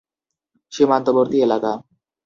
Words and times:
সীমান্তবর্তী 0.71 1.37
এলাকা। 1.45 1.71